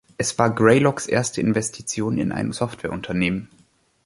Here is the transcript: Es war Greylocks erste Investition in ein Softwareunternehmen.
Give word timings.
Es 0.17 0.39
war 0.39 0.49
Greylocks 0.49 1.05
erste 1.05 1.41
Investition 1.41 2.17
in 2.17 2.31
ein 2.31 2.53
Softwareunternehmen. 2.53 3.49